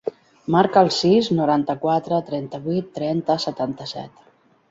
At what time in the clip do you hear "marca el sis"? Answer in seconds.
0.53-1.27